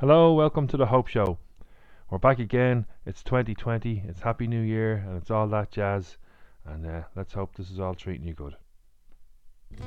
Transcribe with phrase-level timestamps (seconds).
[0.00, 1.36] Hello, welcome to the Hope Show.
[2.08, 2.86] We're back again.
[3.04, 4.04] It's 2020.
[4.08, 6.16] It's Happy New Year, and it's all that jazz.
[6.64, 8.56] And uh, let's hope this is all treating you good.
[9.78, 9.82] I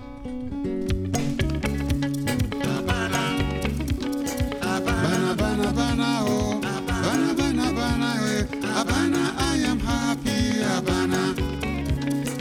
[9.66, 10.62] am happy.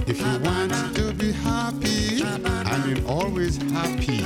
[0.07, 4.23] If you want to be happy, I mean always happy.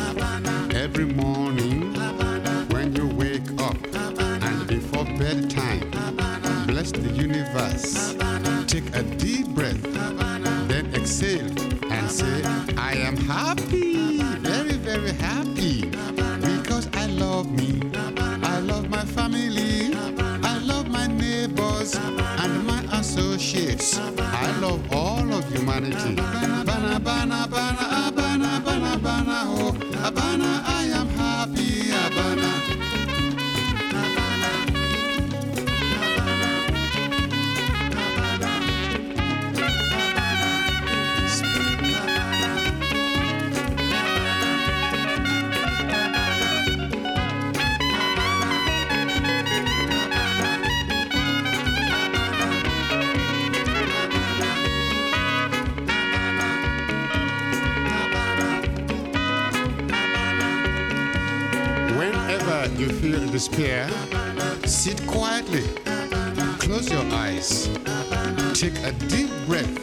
[0.77, 1.96] Every morning
[8.67, 9.81] Take a deep breath,
[10.69, 11.47] then exhale
[11.91, 12.43] and say,
[12.77, 15.83] I am happy, very, very happy.
[16.41, 17.81] Because I love me,
[18.43, 23.99] I love my family, I love my neighbors and my associates.
[23.99, 26.17] I love all of humanity.
[26.17, 27.96] Bana, bana, bana,
[63.37, 63.87] despair,
[64.65, 65.63] sit quietly,
[66.59, 67.69] close your eyes,
[68.55, 69.77] take a deep breath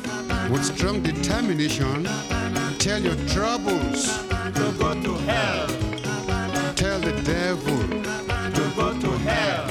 [0.49, 2.03] with strong determination.
[2.79, 4.17] Tell your troubles.
[4.57, 5.67] To go to hell,
[6.75, 7.77] Tell the devil,
[8.57, 9.67] to go to hell,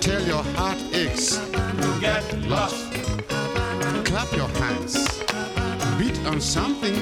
[0.00, 1.36] tell your heartaches,
[1.82, 2.90] to get lost.
[4.08, 4.94] clap your hands,
[5.98, 6.96] beat on something,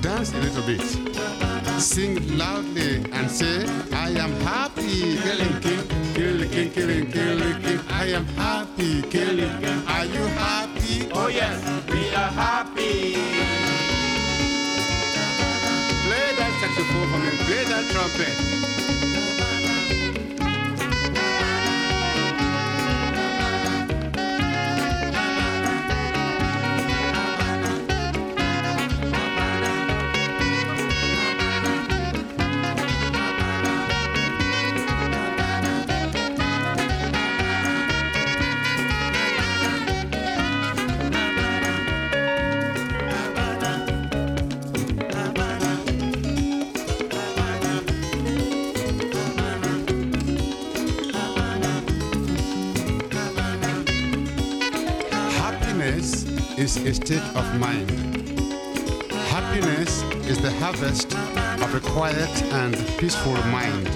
[0.00, 1.45] dance a little bit,
[1.80, 7.80] sing loudly and say, I am happy, killing king, killing king, killing, killing king.
[7.90, 9.82] I am happy, killing king.
[9.86, 11.08] Are you happy?
[11.12, 13.14] Oh yes, we are happy.
[16.06, 18.75] Play that saxophone for me, play that trumpet.
[56.66, 57.88] Is a state of mind.
[59.30, 61.14] Happiness is the harvest
[61.62, 63.86] of a quiet and peaceful mind.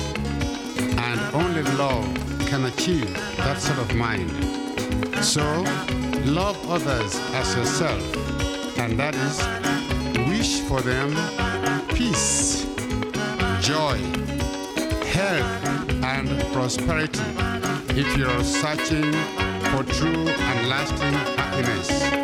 [0.79, 2.07] And only love
[2.47, 4.31] can achieve that sort of mind.
[5.25, 5.43] So,
[6.27, 8.05] love others as yourself.
[8.79, 9.37] And that is,
[10.29, 11.11] wish for them
[11.89, 12.67] peace,
[13.61, 13.99] joy,
[15.17, 17.27] health, and prosperity
[18.01, 19.11] if you're searching
[19.71, 22.20] for true and lasting happiness.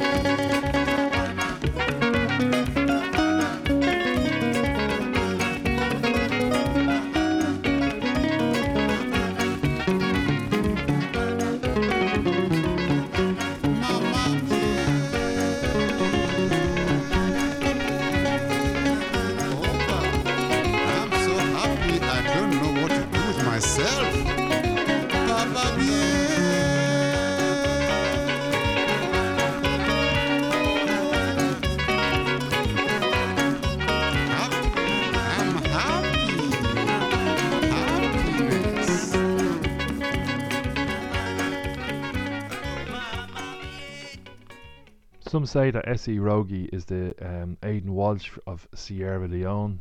[45.46, 46.18] Some say that S.E.
[46.18, 49.80] Rogie is the um, Aidan Walsh of Sierra Leone.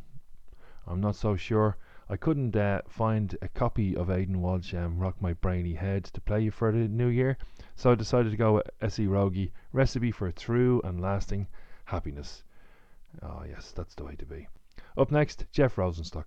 [0.85, 1.77] I'm not so sure.
[2.07, 6.21] I couldn't uh, find a copy of Aidan Walsh um, Rock My Brainy Head to
[6.21, 7.39] play you for the new year,
[7.75, 9.07] so I decided to go with S.E.
[9.07, 11.47] Rogie, Recipe for True and Lasting
[11.85, 12.43] Happiness.
[13.23, 14.47] Oh, yes, that's the way to be.
[14.95, 16.25] Up next, Jeff Rosenstock.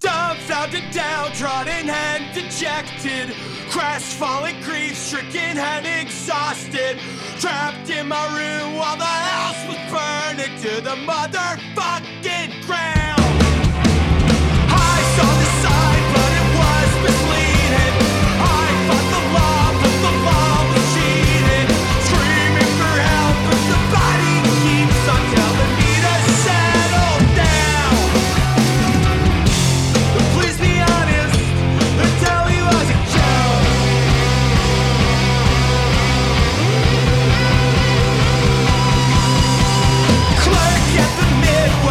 [0.00, 3.36] Dumbfounded, downtrodden, and dejected.
[3.70, 6.98] Crestfallen, grief stricken, and exhausted.
[7.38, 12.99] Trapped in my room while the house was burning to the motherfucking ground.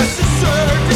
[0.10, 0.89] necessary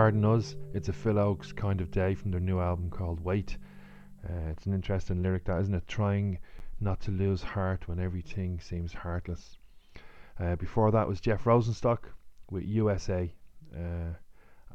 [0.00, 0.56] Pardon Us.
[0.72, 3.58] It's a Phil Ochs kind of day from their new album called Wait.
[4.26, 5.86] Uh, it's an interesting lyric, that isn't it?
[5.86, 6.38] Trying
[6.80, 9.58] not to lose heart when everything seems heartless.
[10.38, 12.04] Uh, before that was Jeff Rosenstock
[12.50, 13.30] with USA.
[13.76, 14.14] Uh,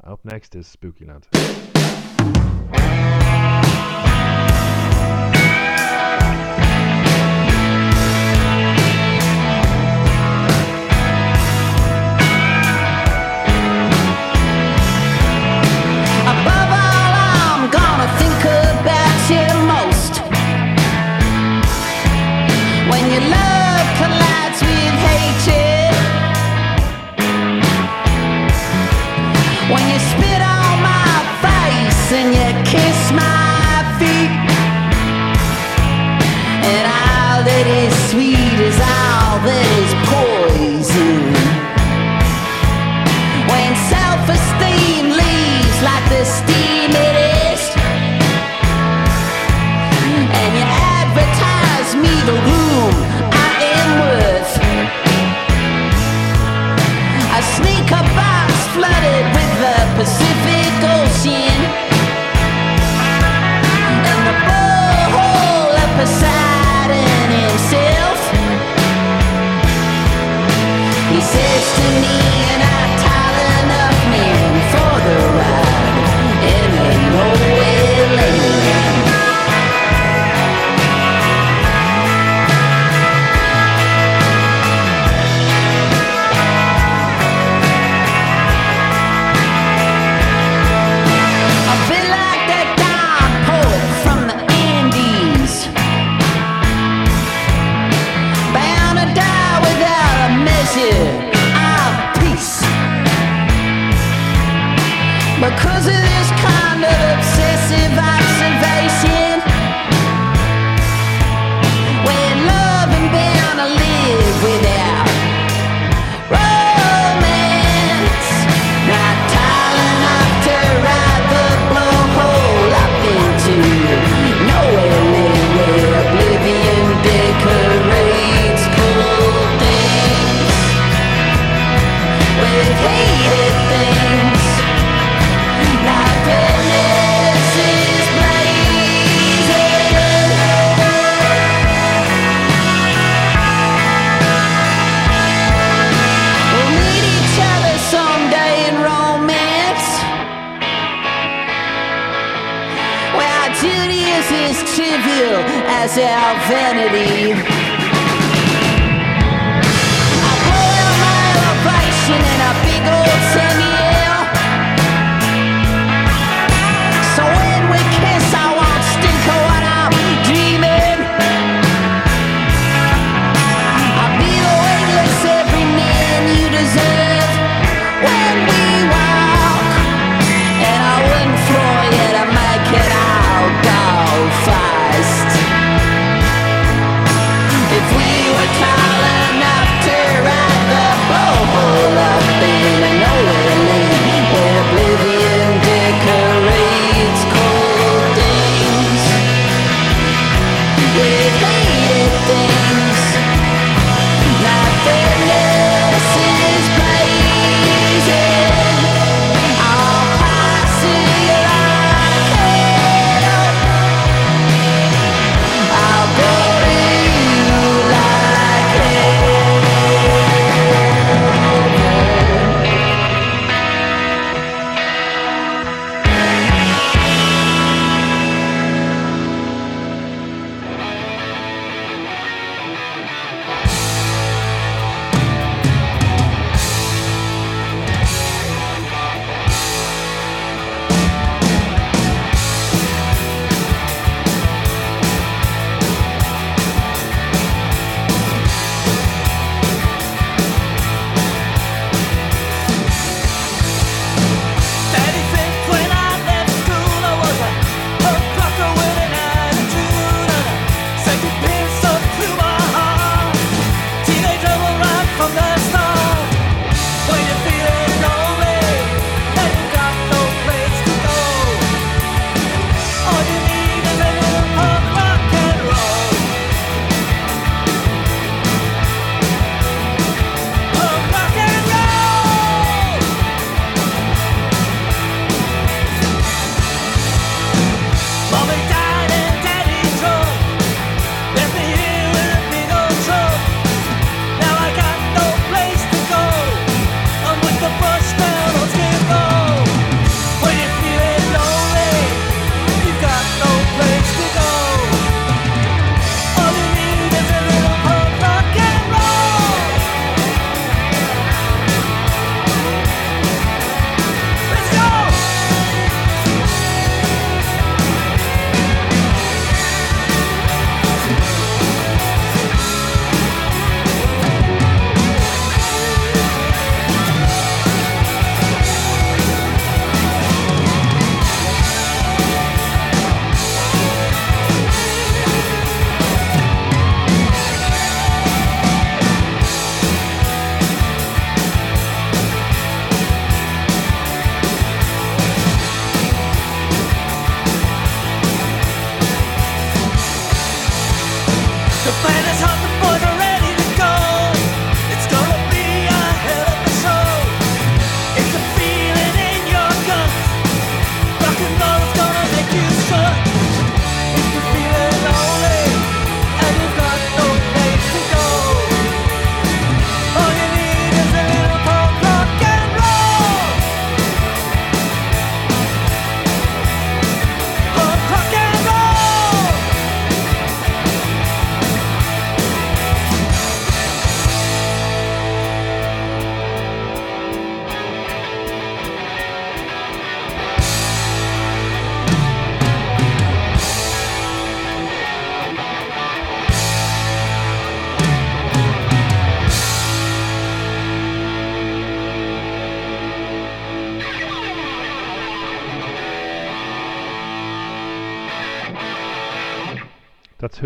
[0.04, 1.26] up next is Spooky Land.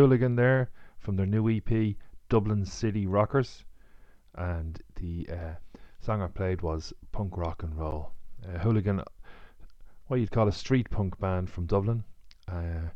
[0.00, 1.94] Hooligan there from their new EP,
[2.30, 3.66] Dublin City Rockers.
[4.34, 5.54] And the uh,
[6.00, 8.10] song I played was Punk Rock and Roll.
[8.42, 9.02] Uh, Hooligan,
[10.06, 12.02] what you'd call a street punk band from Dublin.
[12.48, 12.88] Uh,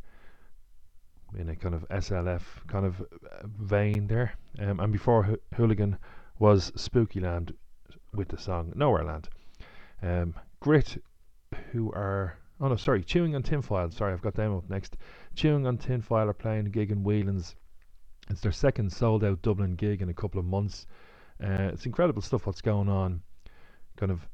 [1.37, 4.33] in a kind of SLF kind of uh, vein there.
[4.59, 5.99] Um, and before Ho- Hooligan
[6.38, 7.53] was Spookyland
[8.14, 9.29] with the song Nowhere Land.
[10.01, 10.97] Um, Grit,
[11.71, 13.90] who are oh no, sorry, Chewing on Tinfoil.
[13.90, 14.97] Sorry, I've got them up next.
[15.35, 17.57] Chewing on Tinfoil are playing a gig in Whelan's.
[18.31, 20.87] It's their second sold out Dublin gig in a couple of months.
[21.42, 23.20] Uh, it's incredible stuff what's going on,
[23.97, 24.29] kind of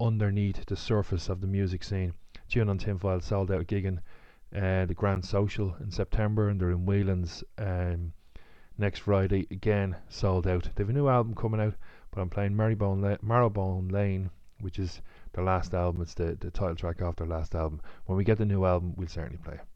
[0.00, 2.14] underneath the surface of the music scene.
[2.48, 4.00] Chewing on Tinfoil sold out a gig in
[4.54, 8.12] uh, the Grand Social in September, and they're in Whelan's um,
[8.78, 9.48] next Friday.
[9.50, 10.70] Again, sold out.
[10.76, 11.74] They have a new album coming out,
[12.12, 14.30] but I'm playing Marrowbone, La- Marrowbone Lane,
[14.60, 16.02] which is their last album.
[16.02, 17.80] It's the, the title track off their last album.
[18.04, 19.75] When we get the new album, we'll certainly play it.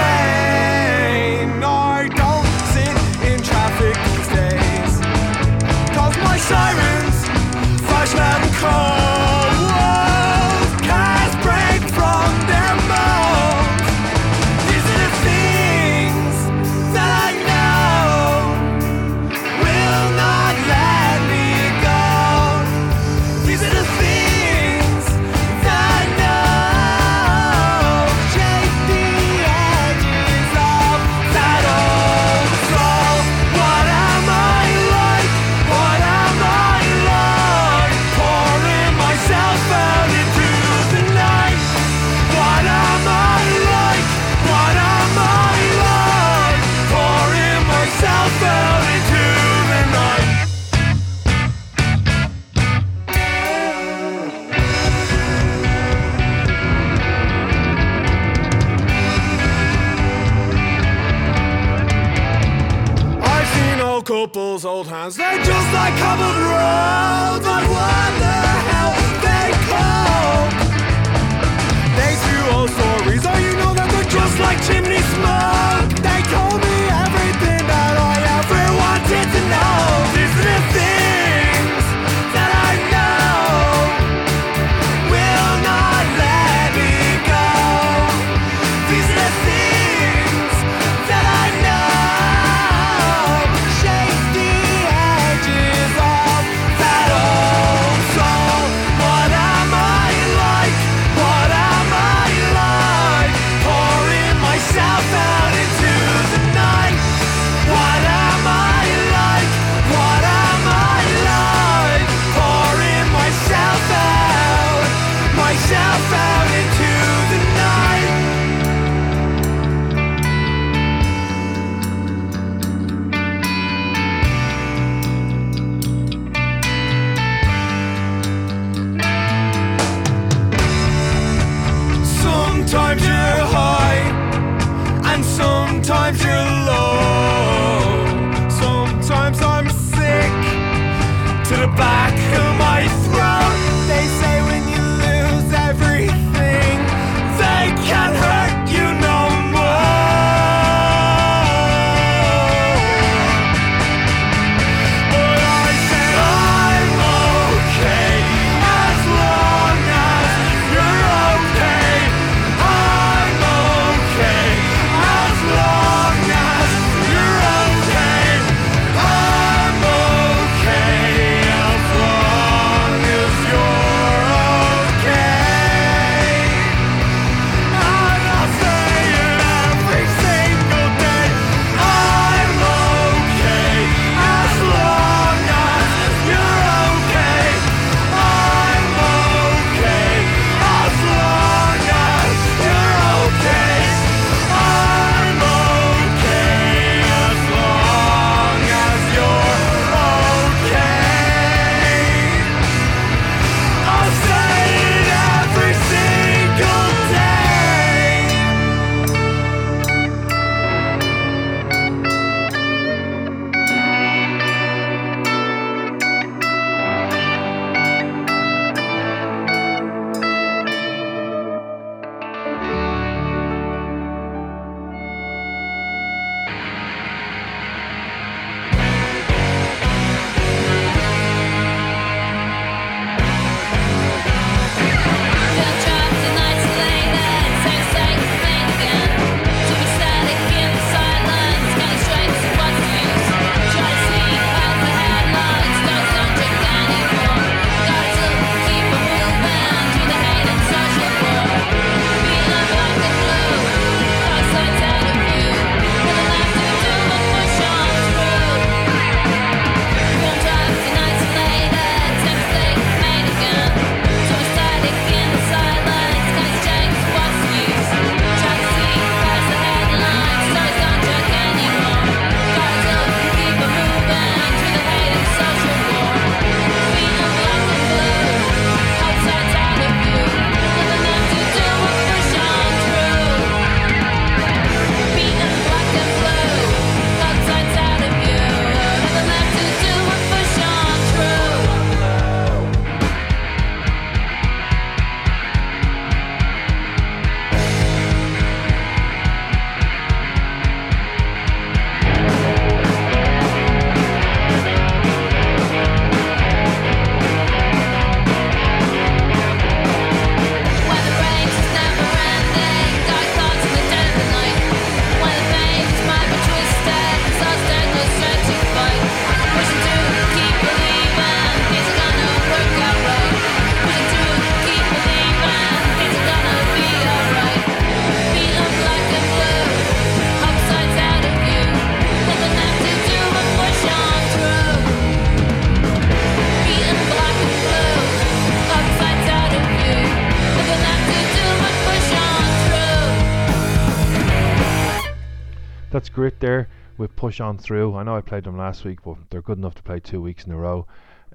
[346.21, 347.95] Grit there with Push On Through.
[347.95, 350.43] I know I played them last week, but they're good enough to play two weeks
[350.43, 350.85] in a row.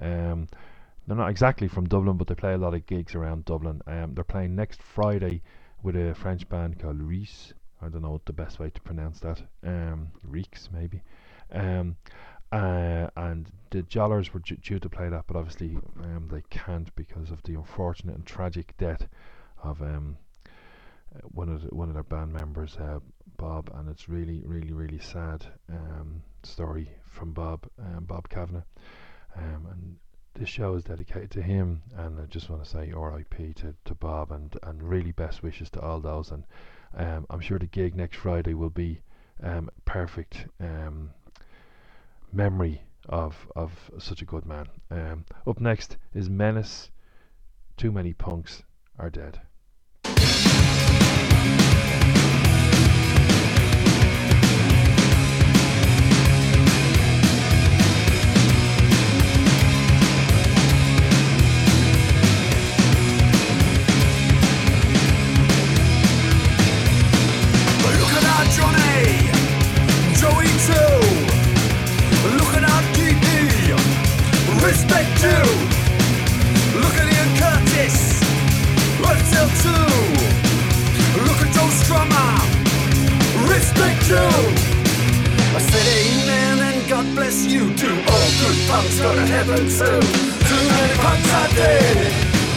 [0.01, 0.47] Um,
[1.05, 3.83] they're not exactly from Dublin, but they play a lot of gigs around Dublin.
[3.89, 5.43] Um, they're playing next Friday
[5.83, 7.53] with a French band called Reese.
[7.83, 9.43] I don't know what the best way to pronounce that.
[9.65, 11.03] Um, Reeks, maybe.
[11.51, 11.97] Um,
[12.53, 16.95] uh, and the Jollers were due, due to play that, but obviously um, they can't
[16.95, 19.09] because of the unfortunate and tragic death
[19.65, 20.17] of um,
[21.13, 23.01] uh, one of the, one of their band members, uh,
[23.37, 28.65] Bob, and it's really, really, really sad um, story from Bob, um, Bob Kavanagh,
[29.37, 29.97] um, and
[30.35, 33.55] this show is dedicated to him, and I just want to say R.I.P.
[33.55, 36.45] to, to Bob, and and really best wishes to all those, and
[36.97, 39.01] um, I'm sure the gig next Friday will be
[39.43, 41.11] um, perfect um,
[42.33, 44.67] memory of of such a good man.
[44.91, 46.91] Um, up next is Menace.
[47.77, 48.63] Too many punks
[48.99, 49.41] are dead.
[74.77, 75.41] Respect you.
[76.81, 77.97] Look at Ian Curtis,
[79.01, 79.89] until two.
[81.25, 82.33] Look at Joe Strummer,
[83.49, 84.27] respect you.
[85.57, 87.97] I said amen and God bless you too.
[88.13, 90.01] All good punks go to heaven too.
[90.49, 91.97] Too many punks are dead.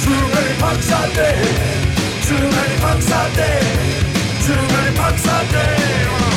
[0.04, 1.56] Too many punks are dead.
[2.28, 3.66] Too many punks are dead.
[4.46, 6.29] Too many punks are dead.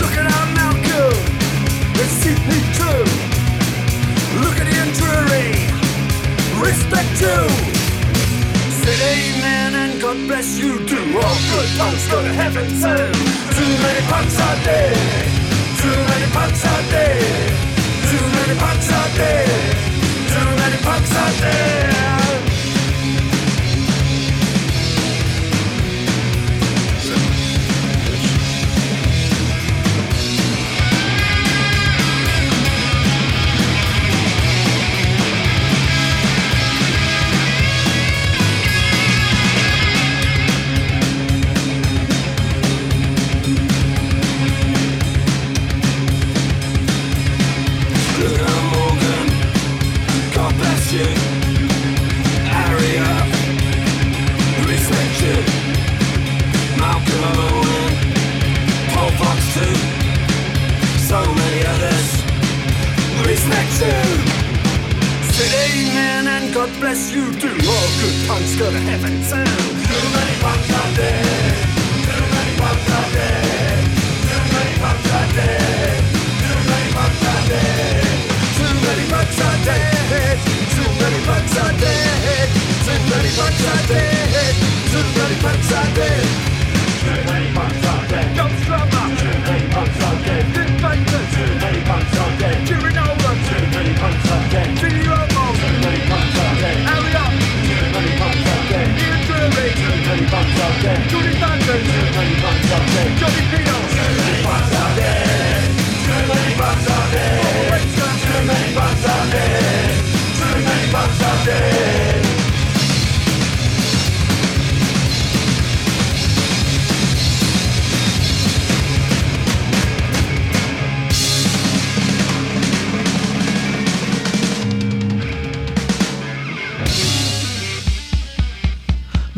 [0.00, 0.26] Look at
[2.78, 3.00] too.
[4.42, 5.48] Look at Ian Dury,
[6.60, 7.38] respect you.
[8.86, 11.04] Amen and God bless you too.
[11.18, 13.06] All good punks go to heaven too.
[13.56, 14.36] Too many punks.
[15.80, 16.62] Too many punks.
[18.10, 19.76] Too many punks are dead.
[20.32, 22.25] Too many punks are dead.
[83.86, 84.54] Sade,
[84.90, 86.45] Zurgari Park Sade.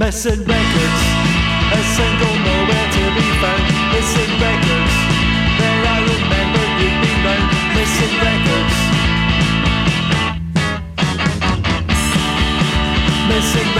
[0.09, 1.03] Missing records,
[1.71, 3.63] a single nowhere to be found.
[3.93, 4.95] Missing records,
[5.61, 7.45] there I remember you'd be round.
[7.77, 8.77] Missing records,
[13.29, 13.78] missing records,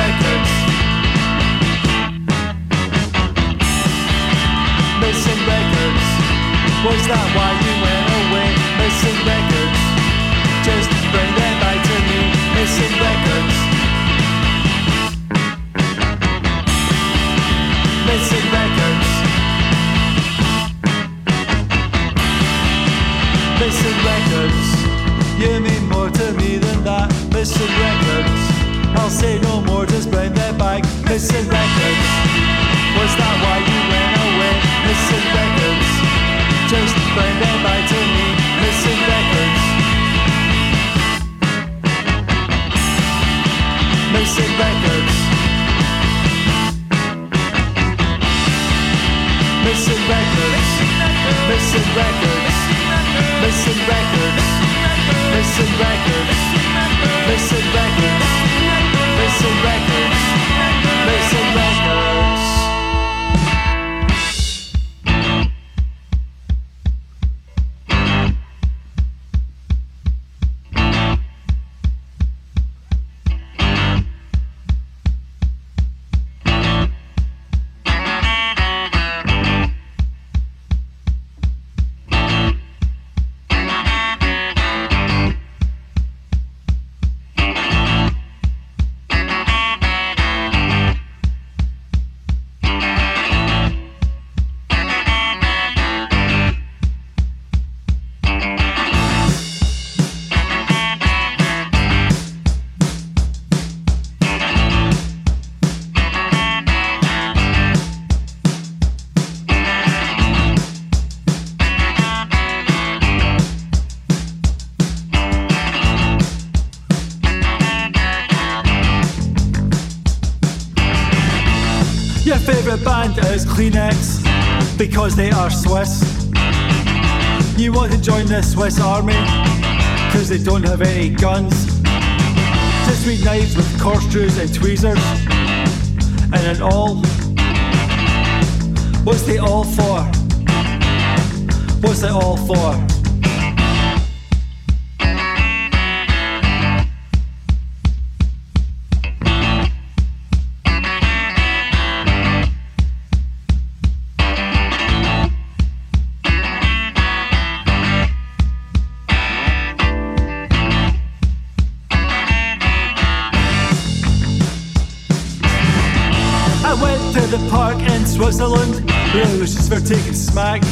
[169.69, 170.63] Really, it for taking smack.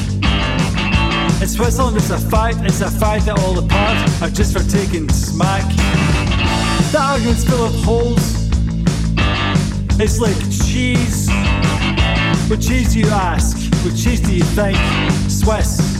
[1.41, 4.63] In Switzerland, it's a fight, It's a fight that all the parks are just for
[4.71, 5.65] taking smack.
[6.93, 8.49] The argument's full of holes.
[9.99, 11.29] It's like cheese.
[12.49, 13.57] What cheese do you ask?
[13.85, 14.77] What cheese do you think?
[15.29, 15.96] Swiss.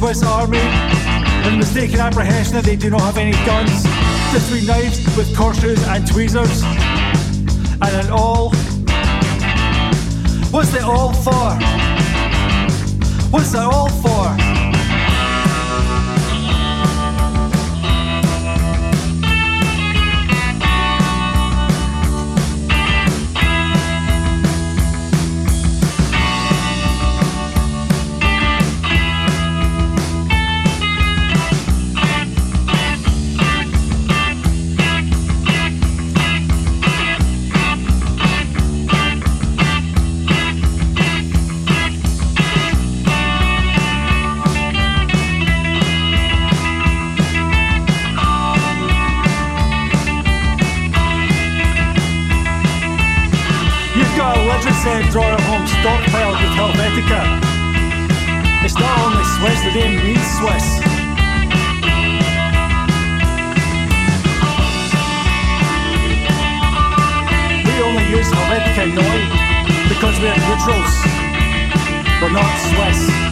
[0.00, 0.56] Swiss army
[1.46, 3.82] in mistaken apprehension that they do not have any guns,
[4.32, 8.48] just three knives with corkscrews and tweezers, and an all.
[10.50, 11.52] What's it all for?
[13.30, 14.49] What's it all for?
[54.80, 57.20] Drawer at home stockpiled with Helvetica.
[58.64, 60.80] It's not only Swiss, the name means Swiss.
[67.66, 69.28] We only use Helvetica Neue
[69.90, 70.94] because we're neutrals.
[72.22, 73.29] We're not Swiss.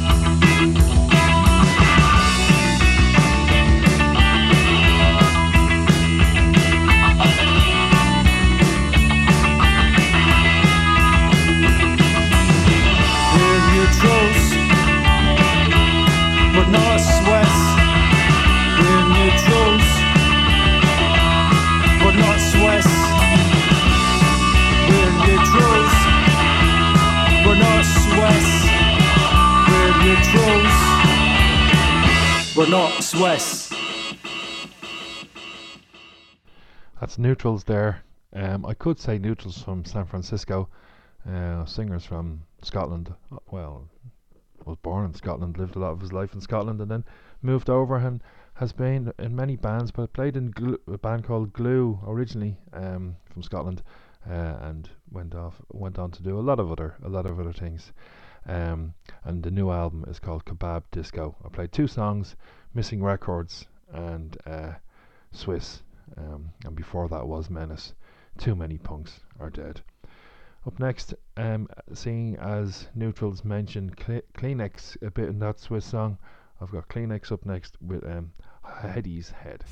[32.58, 33.72] We're not Swiss.
[37.00, 38.02] That's Neutrals there.
[38.32, 40.68] Um, I could say Neutrals from San Francisco,
[41.24, 43.14] uh, singers from Scotland.
[43.30, 43.88] Uh, well,
[44.64, 47.04] was born in Scotland, lived a lot of his life in Scotland, and then
[47.42, 50.52] moved over and has been in many bands, but played in
[50.92, 53.84] a band called Glue originally um, from Scotland,
[54.28, 57.38] uh, and went off went on to do a lot of other a lot of
[57.38, 57.92] other things.
[58.48, 58.94] Um,
[59.24, 61.36] and the new album is called Kebab Disco.
[61.44, 62.34] I played two songs,
[62.74, 64.72] Missing Records and uh,
[65.32, 65.82] Swiss.
[66.16, 67.92] Um, and before that was Menace.
[68.38, 69.82] Too many punks are dead.
[70.66, 76.18] Up next, um, seeing as Neutrals mentioned Kleenex a bit in that Swiss song,
[76.60, 78.32] I've got Kleenex up next with um,
[78.64, 79.64] Hedi's Head.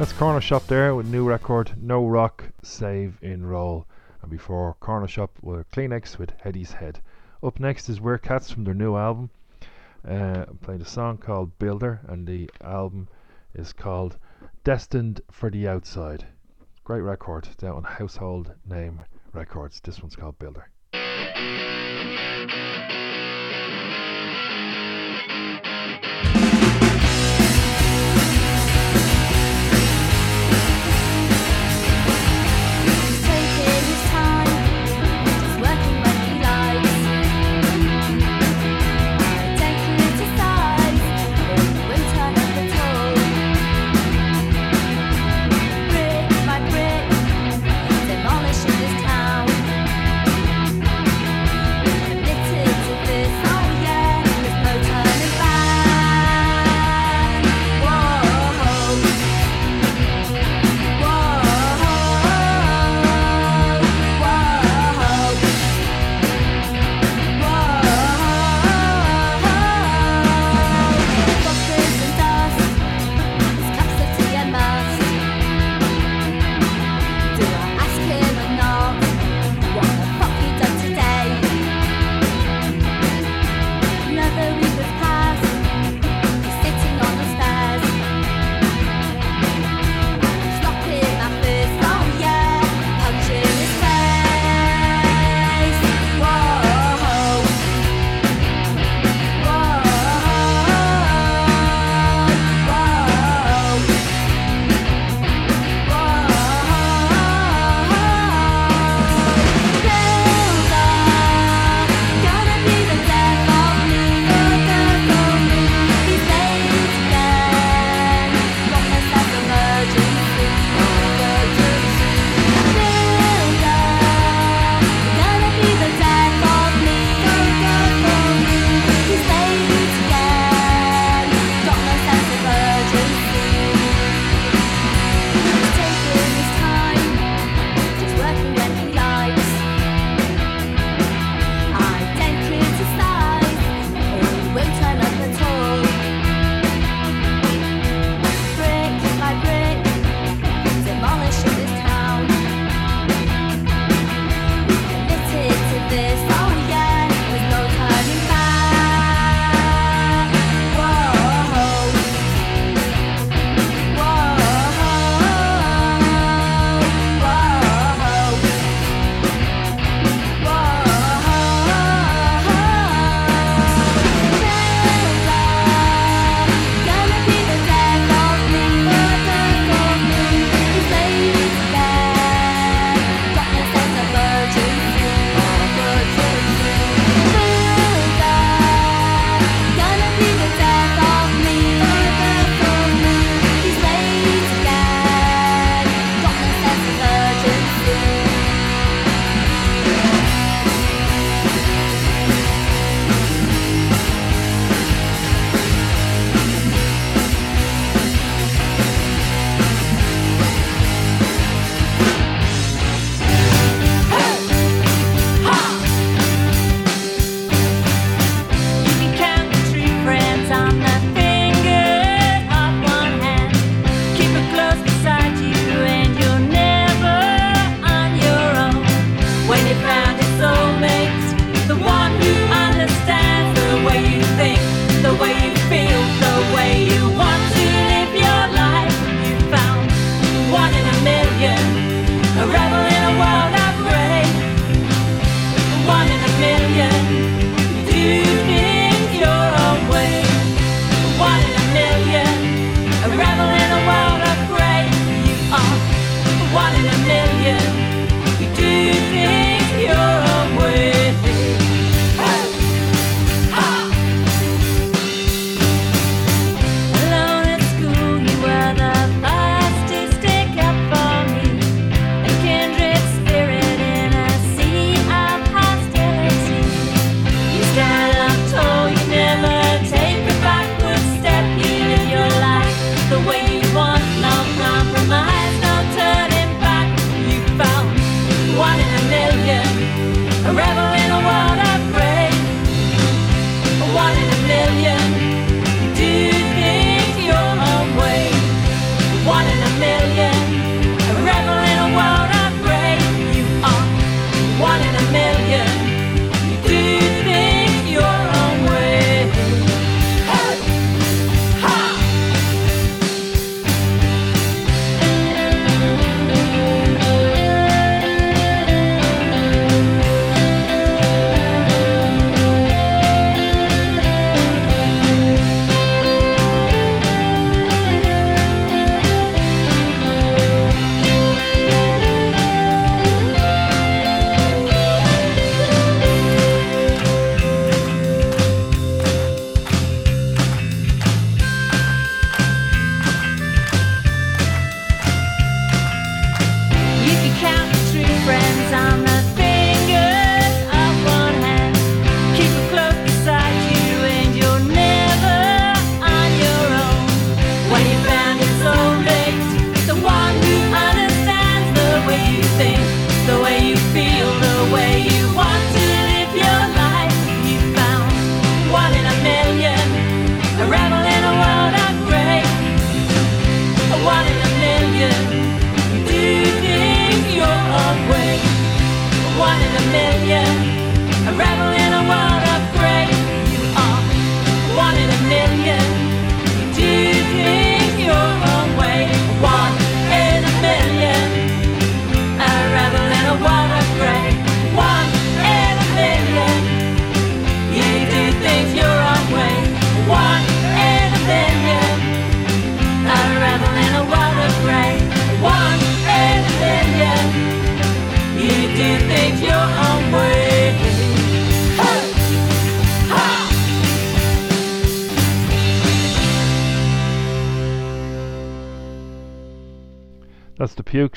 [0.00, 3.86] That's Corner Shop there with new record No Rock Save in Roll.
[4.22, 7.02] And before Corner Shop were Kleenex with Hedi's Head.
[7.42, 9.28] Up next is We're Cats from their new album.
[10.08, 13.08] Uh, I'm playing a song called Builder, and the album
[13.54, 14.16] is called
[14.64, 16.24] Destined for the Outside.
[16.82, 19.02] Great record, down on Household Name
[19.34, 19.80] Records.
[19.80, 20.70] This one's called Builder.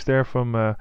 [0.04, 0.74] The there from uh,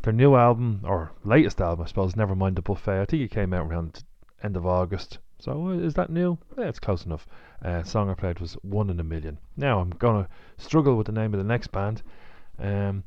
[0.00, 3.02] their new album, or latest album, I suppose, Never Mind the Buffet.
[3.02, 4.02] I think it came out around
[4.42, 5.18] end of August.
[5.38, 6.38] So uh, is that new?
[6.56, 7.26] Yeah, it's close enough.
[7.62, 9.38] Uh, song I played was One in a Million.
[9.58, 12.02] Now I'm to struggle with the name of the next band.
[12.58, 13.04] Um,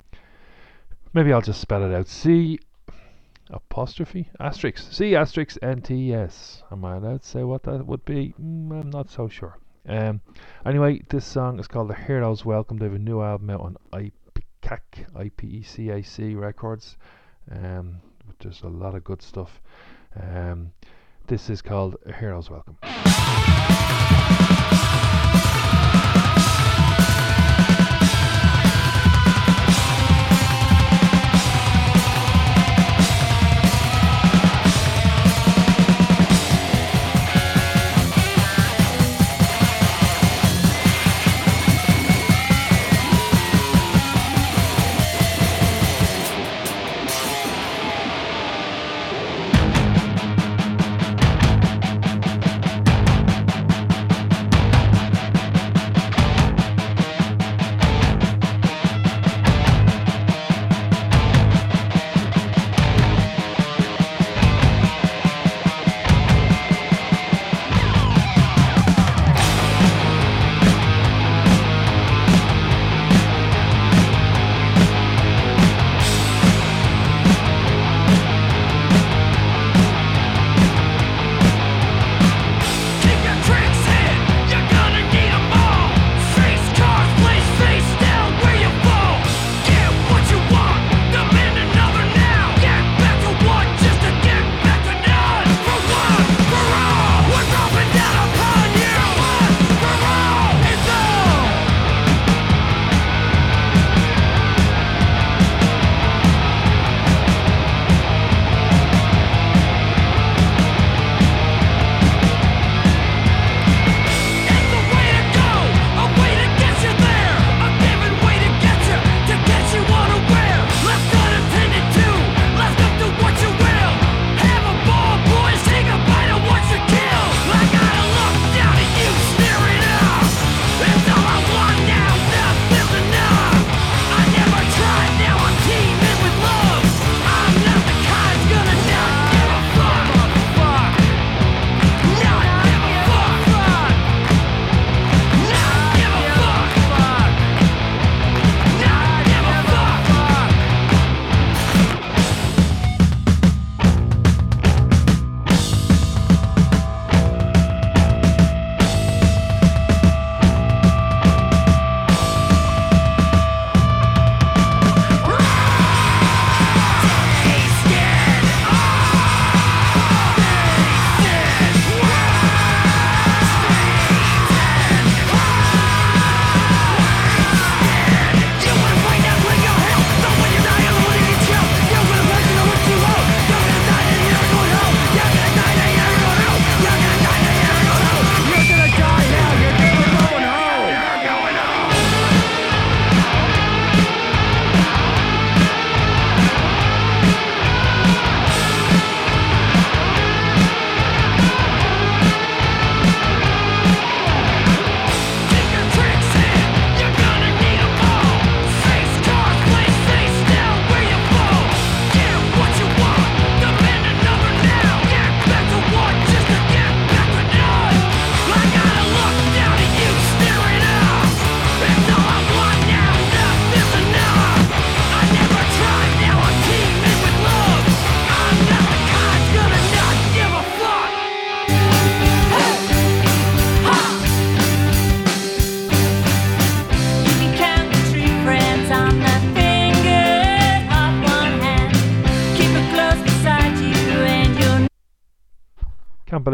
[1.13, 2.07] maybe I'll just spell it out.
[2.07, 2.59] C
[3.49, 6.61] apostrophe asterisk C asterisk N T S.
[6.71, 8.35] Am I allowed to say what that would be?
[8.39, 9.57] Mm, I'm not so sure.
[9.87, 10.21] Um,
[10.63, 12.77] anyway, this song is called The Heroes Welcome.
[12.77, 13.77] They have a new album out on
[14.65, 16.97] IPECAC, I-P-E-C-A-C Records.
[17.51, 17.97] Um,
[18.39, 19.61] there's a lot of good stuff.
[20.19, 20.71] Um,
[21.27, 22.77] this is called Heroes Welcome.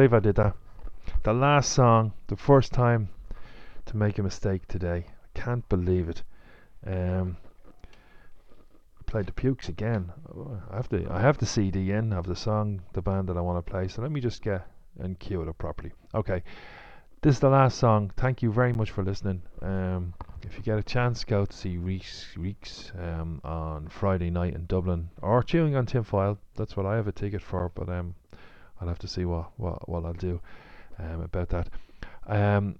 [0.01, 0.55] Believe I did that.
[1.21, 3.09] The last song, the first time
[3.85, 5.05] to make a mistake today.
[5.07, 6.23] I can't believe it.
[6.87, 7.37] Um,
[9.05, 10.11] played the Pukes again.
[10.71, 13.41] I have the I have the CD in of the song, the band that I
[13.41, 13.87] want to play.
[13.89, 14.65] So let me just get
[14.97, 15.91] and cue it up properly.
[16.15, 16.41] Okay,
[17.21, 18.11] this is the last song.
[18.17, 19.43] Thank you very much for listening.
[19.61, 24.55] Um, if you get a chance, go to see Reeks Reeks um, on Friday night
[24.55, 26.39] in Dublin or Chewing on Tim Tinfoil.
[26.55, 27.69] That's what I have a ticket for.
[27.69, 28.15] But um,
[28.81, 30.41] I'll have to see what what, what I'll do
[30.99, 31.69] um, about that.
[32.27, 32.75] Um,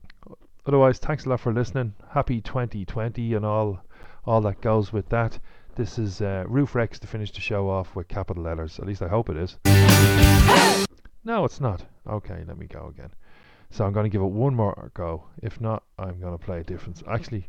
[0.65, 1.93] otherwise, thanks a lot for listening.
[2.09, 3.79] Happy 2020 and all
[4.25, 5.39] all that goes with that.
[5.75, 8.77] This is uh, Ruefrex to finish the show off with capital letters.
[8.79, 9.57] At least I hope it is.
[11.23, 11.83] No, it's not.
[12.07, 13.11] Okay, let me go again.
[13.69, 15.25] So I'm going to give it one more go.
[15.43, 17.03] If not, I'm going to play a different.
[17.07, 17.47] Actually,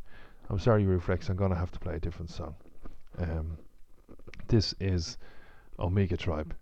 [0.50, 1.30] I'm sorry, Ruefrex.
[1.30, 2.54] I'm going to have to play a different song.
[3.18, 3.56] Um,
[4.48, 5.16] this is
[5.78, 6.54] Omega Tribe.